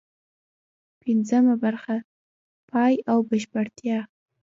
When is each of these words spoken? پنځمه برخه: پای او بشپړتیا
پنځمه 1.01 1.55
برخه: 1.63 1.95
پای 2.69 2.93
او 3.11 3.17
بشپړتیا 3.29 3.99